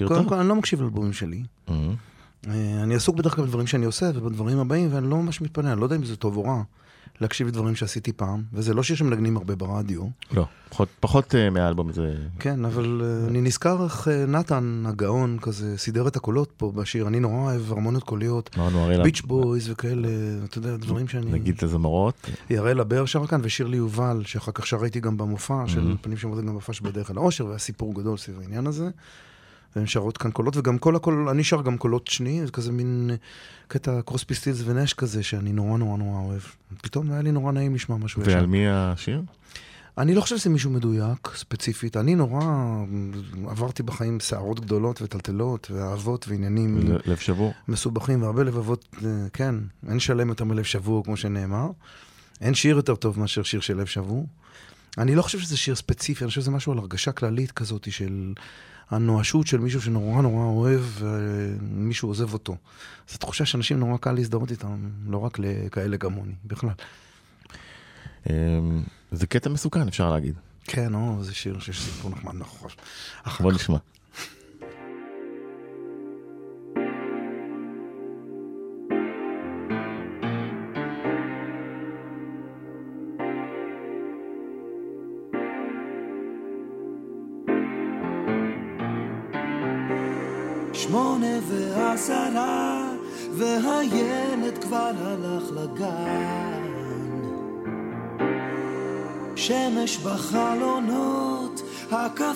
[0.07, 0.25] קודם.
[0.25, 1.43] כל, אני לא מקשיב לאלבומים שלי.
[1.69, 1.75] אה,
[2.47, 5.79] אה, אני עסוק בדרך כלל בדברים שאני עושה ובדברים הבאים, ואני לא ממש מתפנה, אני
[5.79, 6.63] לא יודע אם זה טוב או רע
[7.21, 11.89] להקשיב לדברים שעשיתי פעם, וזה לא שיר שמנגנים הרבה ברדיו, לא, פחות- פחות אה, מהאלבום
[11.89, 12.15] הזה.
[12.39, 17.07] כן, אבל אה, אני נזכר איך אה, נתן הגאון כזה סידר את הקולות פה בשיר,
[17.07, 18.57] אני נורא אוהב הרמוניות קוליות,
[19.03, 20.07] ביץ' בויז וכאלה,
[20.43, 21.31] אתה יודע, דברים שאני...
[21.31, 22.29] נגיד את הזמרות.
[22.49, 25.95] יראל הבר שר כאן, ושירלי יובל, שאחר כך שר איתי גם במופע, של.
[26.01, 28.89] פנים שמודד גם במופע שבדרך אל האושר, והיה סיפור גדול סביב העניין הזה.
[29.75, 33.11] והן שרות כאן קולות, וגם כל הקול, אני שר גם קולות שני, זה כזה מין
[33.67, 36.41] קטע קרוספי סטילס ונש כזה, שאני נורא נורא נורא אוהב.
[36.81, 38.45] פתאום היה לי נורא נעים לשמוע משהו ועל ישן.
[38.45, 39.21] מי השיר?
[39.97, 41.97] אני לא חושב שזה מישהו מדויק, ספציפית.
[41.97, 42.43] אני נורא
[43.47, 47.53] עברתי בחיים סערות גדולות וטלטלות, ואהבות ועניינים לב שבור?
[47.67, 49.55] מסובכים, והרבה לבבות, אה, כן,
[49.89, 51.67] אין שלם יותר מלב שבור, כמו שנאמר.
[52.41, 54.27] אין שיר יותר טוב מאשר שיר של לב שבור.
[54.97, 58.33] אני לא חושב שזה שיר ספציפי, אני חושב שזה משהו על הרגשה כללית כזאת של
[58.89, 62.55] הנואשות של מישהו שנורא נורא אוהב ומישהו עוזב אותו.
[63.09, 66.69] זו תחושה שאנשים נורא קל להזדהות איתם, לא רק לכאלה כמוני, בכלל.
[68.29, 68.59] אה,
[69.11, 70.35] זה קטע מסוכן, אפשר להגיד.
[70.63, 72.69] כן, או, זה שיר שיש סיפור נחמד נכון.
[73.39, 73.51] בוא.
[73.51, 73.77] נשמע.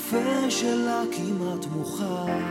[0.07, 2.43] הקפה שלה כמעט מוכן.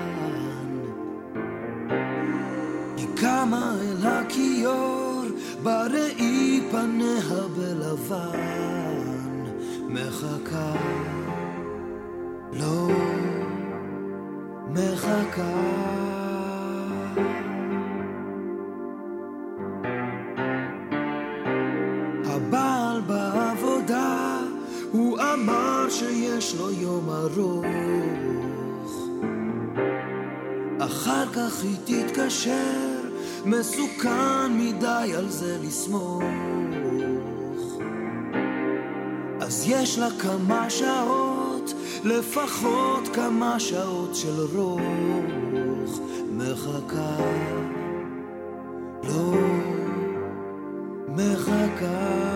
[2.97, 5.23] היא קמה אל הכיור,
[5.63, 8.97] בראי פניה בלבן,
[9.89, 10.75] מחכה,
[12.53, 12.89] לא
[14.69, 16.16] מחכה.
[27.27, 27.67] ארוך.
[30.79, 33.01] אחר כך היא תתקשר,
[33.45, 36.23] מסוכן מדי על זה לסמוך.
[39.41, 41.75] אז יש לה כמה שעות
[42.05, 46.01] לפחות כמה שעות של רוך
[46.33, 47.17] מחכה,
[49.03, 49.33] לא
[51.09, 52.27] מחכה.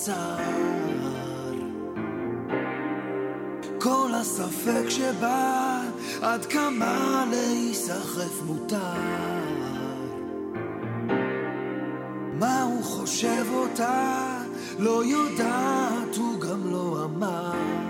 [0.00, 0.36] קצר.
[3.78, 5.80] כל הספק שבה,
[6.22, 8.76] עד כמה להיסחף מותר.
[12.38, 14.38] מה הוא חושב אותה,
[14.78, 17.89] לא יודעת, הוא גם לא אמר.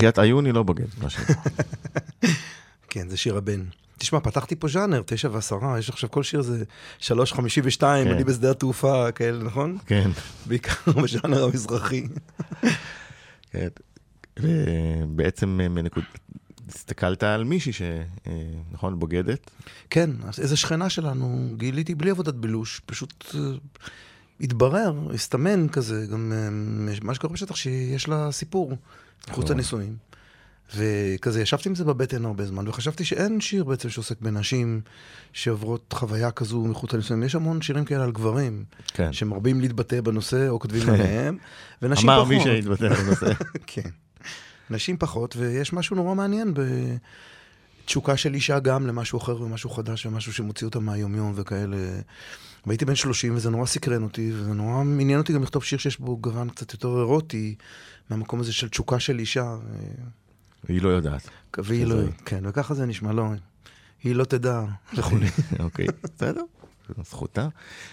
[0.00, 1.34] בחייאת עיוני לא בוגד, מה שנקרא.
[2.90, 3.64] כן, זה שיר הבן.
[3.98, 6.64] תשמע, פתחתי פה ז'אנר, תשע ועשרה, יש עכשיו כל שיר זה
[6.98, 8.14] שלוש חמישי ושתיים, כן.
[8.14, 9.78] אני בשדה התעופה, כאלה, נכון?
[9.86, 10.10] כן,
[10.46, 12.06] בעיקר בז'אנר המזרחי.
[13.52, 13.68] כן.
[14.40, 16.04] ובעצם אה, מנקוד...
[16.68, 17.82] הסתכלת על מישהי ש...
[17.82, 18.32] אה,
[18.72, 19.50] נכון, בוגדת.
[19.90, 23.40] כן, איזה שכנה שלנו, גיליתי בלי עבודת בילוש, פשוט אה,
[24.40, 26.48] התברר, הסתמן כזה, גם אה,
[27.02, 28.76] מה שקורה בשטח, שיש לה סיפור
[29.28, 29.56] מחוץ נכון.
[29.56, 29.96] לנישואים.
[30.76, 34.80] וכזה, ישבתי עם זה בבטן הרבה זמן, וחשבתי שאין שיר בעצם שעוסק בנשים
[35.32, 37.22] שעוברות חוויה כזו מחוץ לנישואים.
[37.22, 39.12] יש המון שירים כאלה על גברים, כן.
[39.12, 41.36] שמרבים להתבטא בנושא, או כותבים עליהם,
[41.82, 42.28] ונשים אמר פחות.
[42.28, 43.32] מי שהתבטא בנושא.
[43.66, 43.90] כן.
[44.70, 46.54] נשים פחות, ויש משהו נורא מעניין
[47.90, 51.76] בתשוקה של אישה גם למשהו אחר ומשהו חדש ומשהו שמוציא אותה מהיומיום וכאלה.
[52.66, 56.00] והייתי בן 30 וזה נורא סקרן אותי, וזה נורא עניין אותי גם לכתוב שיר שיש
[56.00, 57.54] בו גוון קצת יותר אירוטי,
[58.10, 59.56] מהמקום הזה של תשוקה של אישה.
[60.64, 61.28] והיא לא יודעת.
[61.58, 63.24] והיא לא, כן, וככה זה נשמע, לא,
[64.02, 64.64] היא לא תדע
[64.96, 65.26] וכולי.
[65.58, 66.42] אוקיי, בסדר.
[67.04, 67.48] זכותה.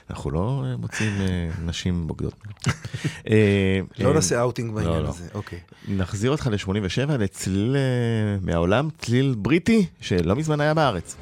[0.09, 2.33] אנחנו לא אה, מוצאים אה, נשים בוגדות.
[3.29, 5.09] אה, לא נעשה אאוטינג בעניין לא.
[5.09, 5.59] הזה, אוקיי.
[5.87, 7.75] נחזיר אותך ל-87 לצליל
[8.41, 11.15] מהעולם, צליל בריטי, שלא מזמן היה בארץ.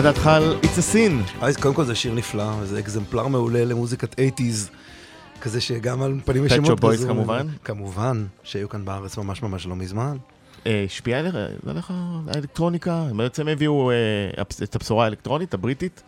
[0.00, 1.42] מה דעתך על It's a Sin?
[1.44, 4.70] אז קודם כל זה שיר נפלא, וזה אקזמפלר מעולה למוזיקת 80's,
[5.40, 7.46] כזה שגם על Pet Shop Boys כזו- כמובן?
[7.64, 10.16] כמובן, שהיו כאן בארץ ממש ממש לא מזמן.
[10.66, 11.92] אה, השפיע עליך
[12.26, 13.04] האלקטרוניקה?
[13.16, 16.02] בעצם הביאו אה, את הבשורה האלקטרונית הבריטית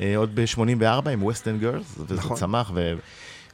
[0.00, 2.36] אה, עוד ב-84 עם West End Girls, וזה נכון.
[2.36, 2.72] צמח,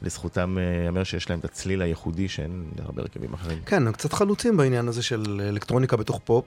[0.01, 3.59] ולזכותם אה, ייאמר שיש להם את הצליל הייחודי שאין להרבה הרכבים אחרים.
[3.65, 6.45] כן, הם קצת חלוצים בעניין הזה של אלקטרוניקה בתוך פופ.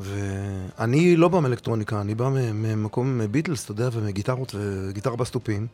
[0.00, 5.66] ואני לא בא מאלקטרוניקה, אני בא ממקום ביטלס, אתה יודע, ומגיטרות וגיטרה בס תופים.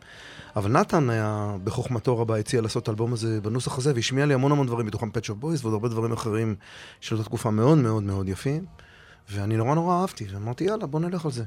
[0.57, 4.53] אבל נתן היה בחוכמתו רבה הציע לעשות את האלבום הזה בנוסח הזה, והשמיע לי המון
[4.53, 6.55] המון דברים, בתוכם Pet Shop Boys ועוד הרבה דברים אחרים
[7.01, 8.65] של אותה תקופה מאוד מאוד מאוד יפים.
[9.31, 11.45] ואני נורא נורא אהבתי, ואמרתי, יאללה, בוא נלך על זה.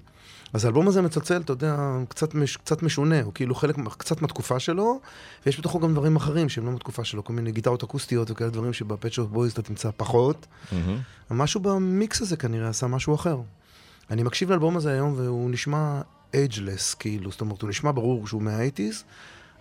[0.54, 1.78] אז האלבום הזה מצלצל, אתה יודע,
[2.10, 5.00] קצת, מש, קצת משונה, הוא כאילו חלק, קצת מהתקופה שלו,
[5.46, 8.74] ויש בתוכו גם דברים אחרים שהם לא מהתקופה שלו, כל מיני גיטרות אקוסטיות וכאלה דברים
[8.74, 10.48] שב Pet Shop Boys אתה תמצא פחות.
[10.72, 11.00] מהמם.
[11.32, 13.40] משהו במיקס הזה כנראה עשה משהו אחר.
[14.12, 16.02] אני מקשיב לאלבום הזה היום והוא נשמע
[16.34, 19.04] אייג'לס, כאילו, זאת אומרת, הוא נשמע ברור שהוא מה-80's,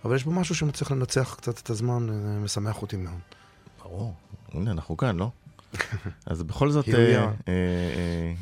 [0.05, 3.19] אבל יש בו משהו שמצליח לנצח קצת את הזמן, זה משמח אותי מאוד.
[3.83, 4.13] ברור.
[4.53, 5.29] הנה, אנחנו כאן, לא?
[6.25, 7.15] אז בכל זאת, we אה.
[7.17, 8.33] אה, אה,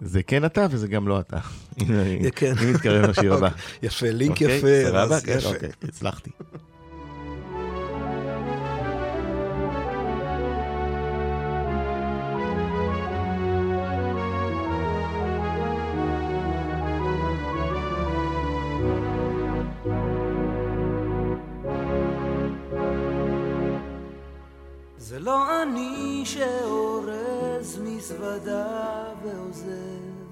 [0.00, 1.38] זה כן אתה וזה גם לא אתה.
[2.36, 2.52] כן.
[2.58, 3.48] אני מתקרב לשיר הבא.
[3.82, 4.88] יפה, לינק אוקיי, יפה.
[4.90, 5.20] סבבה?
[5.20, 5.38] כן.
[5.44, 6.30] אוקיי, הצלחתי.
[24.98, 30.24] זה לא אני שאורז מזוודה ועוזב,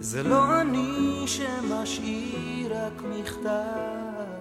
[0.00, 4.38] זה לא אני שמשאיר רק מכתב,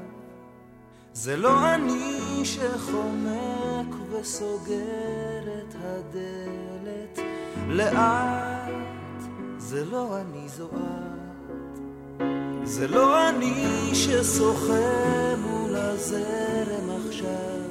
[1.14, 7.20] זה לא אני שחומק וסוגר את הדלת.
[7.68, 8.72] לאט,
[9.58, 11.18] זה לא אני זו את.
[12.64, 17.67] זה לא אני ששוחה מול הזרם עכשיו,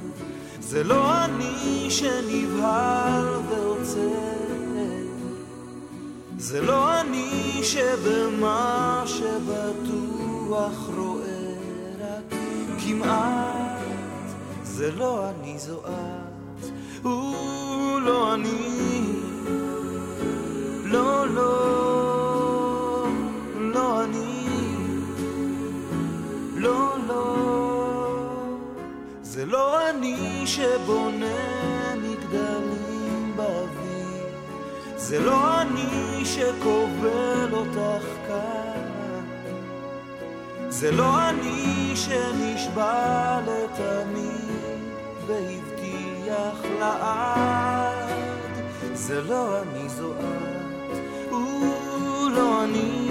[0.69, 4.01] זה לא אני שנבהל ועוצר,
[6.39, 11.55] זה לא אני שבמה שבטוח רואה
[12.01, 12.39] רק
[12.79, 13.81] כמעט,
[14.63, 16.67] זה לא אני זו את,
[17.03, 19.13] הוא לא אני,
[20.85, 21.76] לא, לא,
[29.97, 34.27] אני שבונה מגדלים באוויר,
[34.97, 39.25] זה לא אני שכובל אותך כאן,
[40.69, 44.81] זה לא אני שנשבע לתמיד
[45.27, 48.15] והבטיח לעד,
[48.95, 53.06] זה לא אני זו את, הוא לא אני.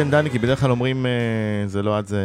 [0.00, 1.10] סחטיין דני, כי בדרך כלל אומרים אה,
[1.66, 2.20] זה לא את זה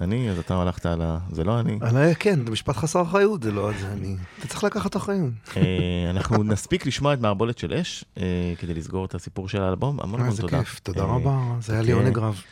[0.00, 1.18] אני, אז אתה הלכת על ה...
[1.30, 1.78] זה לא אני.
[1.82, 4.16] אני- כן, זה משפט חסר אחריות, זה לא זה אני.
[4.38, 5.32] אתה צריך לקחת אחריות.
[5.56, 5.62] אה,
[6.10, 8.22] אנחנו נספיק לשמוע את מערבולת של אש, אה,
[8.58, 10.00] כדי לסגור את הסיפור של האלבום.
[10.00, 10.58] המון המון איזה תודה.
[10.58, 11.92] כיף, תודה רבה, זה היה לי.
[11.92, 12.42] עונג רב.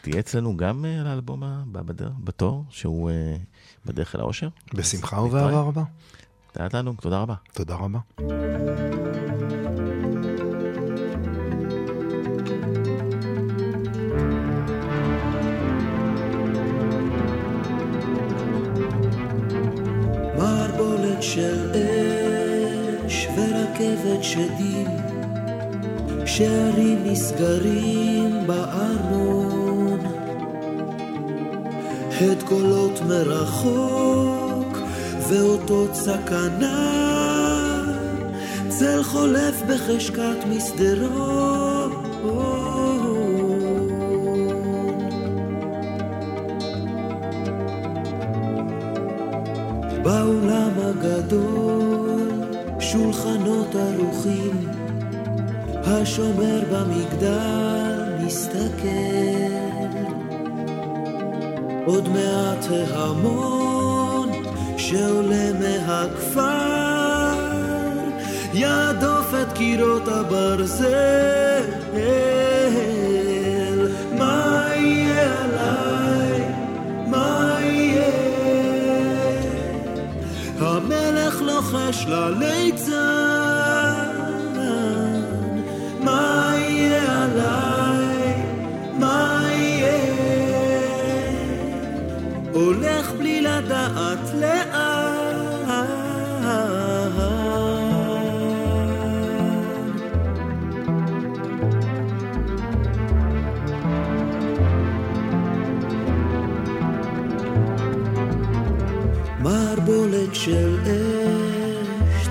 [0.00, 1.80] תהיה אצלנו גם על האלבום הבא
[2.24, 3.10] בתור, שהוא
[3.86, 4.48] בדרך אל האושר.
[4.74, 5.60] בשמחה ובאהבה.
[5.60, 5.82] רבה.
[6.68, 7.34] תענוג, תודה רבה.
[7.52, 7.98] תודה רבה.
[21.34, 21.70] של
[23.06, 24.86] אש ורכבת שדים,
[26.26, 30.00] שערים נסגרים בארמון,
[32.20, 34.78] הד קולות מרחוק
[35.28, 37.04] ואותות סכנה,
[38.68, 41.98] צל חולף בחשכת מסדרון.
[52.92, 54.68] שולחנות ערוכים,
[55.84, 58.88] השומר במגדל מסתכל.
[61.86, 64.28] עוד מעט ההמון
[64.76, 66.42] שעולה מהכפר,
[68.54, 71.62] יהדוף את קירות הברזל.
[81.72, 83.17] לוחש לליצן,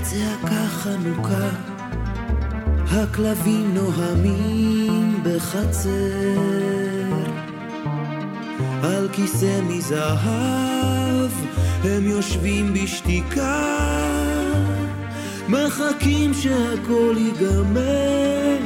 [0.09, 1.49] צעקה חנוכה,
[2.91, 5.89] הכלבים נוהמים בחצר,
[8.83, 11.31] על כיסא מזהב
[11.83, 13.63] הם יושבים בשתיקה,
[15.49, 18.57] מחכים שהכל ייגמר.